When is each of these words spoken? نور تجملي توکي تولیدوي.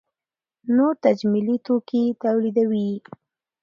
نور 0.75 0.93
تجملي 1.05 1.57
توکي 1.65 2.03
تولیدوي. 2.21 2.89